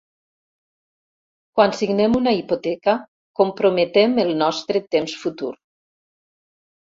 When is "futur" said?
5.25-5.51